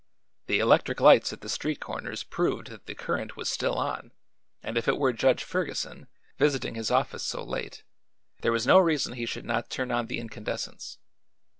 [0.47, 4.11] The electric lights at the street corners proved that the current was still on
[4.63, 6.07] and if it were Judge Ferguson,
[6.39, 7.83] visiting his office so late,
[8.41, 10.97] there was no reason he should not turn on the incandescents.